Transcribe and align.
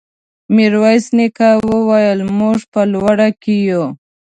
ميرويس 0.55 1.05
نيکه 1.17 1.49
وويل: 1.71 2.19
موږ 2.39 2.59
په 2.71 2.81
لوړه 2.93 3.29
کې 3.41 3.55
يو. 3.69 3.83